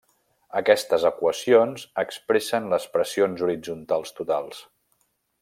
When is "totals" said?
4.23-4.65